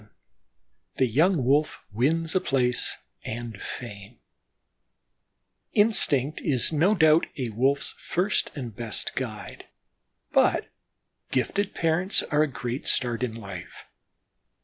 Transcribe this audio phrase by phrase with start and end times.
[0.01, 0.09] VII
[0.95, 4.17] THE YOUNG WOLF WINS A PLACE AND FAME
[5.73, 9.65] Instinct is no doubt a Wolf's first and best guide,
[10.31, 10.67] but
[11.29, 13.85] gifted parents are a great start in life.